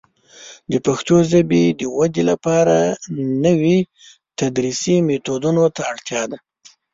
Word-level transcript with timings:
د 0.71 0.73
پښتو 0.85 1.15
ژبې 1.31 1.63
د 1.79 1.81
ودې 1.97 2.23
لپاره 2.31 2.75
نوي 3.45 3.77
تدریسي 4.39 4.95
میتودونه 5.07 5.63
ته 5.75 5.81
اړتیا 5.91 6.23
ده. 6.31 6.37